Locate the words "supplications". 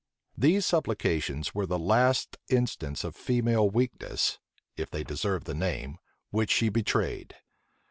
0.65-1.53